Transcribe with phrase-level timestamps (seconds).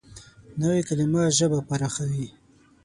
[0.59, 2.27] نوې کلیمه ژبه پراخوي